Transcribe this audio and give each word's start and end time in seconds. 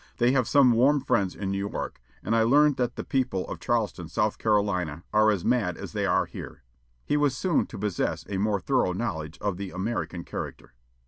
They 0.17 0.31
have 0.31 0.47
some 0.47 0.71
warm 0.71 1.01
friends 1.01 1.35
in 1.35 1.51
New 1.51 1.59
York, 1.69 2.01
and 2.23 2.35
I 2.35 2.41
learn 2.41 2.73
that 2.73 2.95
the 2.95 3.03
people 3.03 3.47
of 3.47 3.59
Charleston, 3.59 4.07
South 4.07 4.39
Carolina, 4.39 5.03
are 5.13 5.29
as 5.29 5.45
mad 5.45 5.77
as 5.77 5.93
they 5.93 6.07
are 6.07 6.25
here." 6.25 6.63
He 7.05 7.17
was 7.17 7.37
soon 7.37 7.67
to 7.67 7.77
possess 7.77 8.25
a 8.27 8.39
more 8.39 8.59
thorough 8.59 8.93
knowledge 8.93 9.37
of 9.41 9.57
the 9.57 9.69
American 9.69 10.23
character. 10.23 10.73